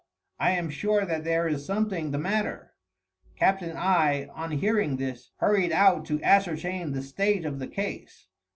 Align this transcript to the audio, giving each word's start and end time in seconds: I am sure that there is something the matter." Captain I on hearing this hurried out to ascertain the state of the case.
I 0.39 0.53
am 0.53 0.71
sure 0.71 1.05
that 1.05 1.23
there 1.23 1.47
is 1.47 1.63
something 1.63 2.09
the 2.09 2.17
matter." 2.17 2.71
Captain 3.35 3.77
I 3.77 4.31
on 4.33 4.49
hearing 4.49 4.97
this 4.97 5.29
hurried 5.37 5.71
out 5.71 6.05
to 6.07 6.19
ascertain 6.23 6.91
the 6.93 7.03
state 7.03 7.45
of 7.45 7.59
the 7.59 7.67
case. 7.67 8.27